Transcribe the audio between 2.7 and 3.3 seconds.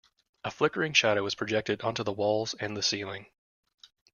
the ceiling.